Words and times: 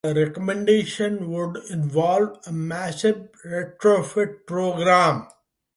The 0.03 0.15
recommendations 0.25 1.21
would 1.27 1.57
involve 1.69 2.39
a 2.47 2.51
massive 2.51 3.27
retrofit 3.45 4.47
program. 4.47 5.27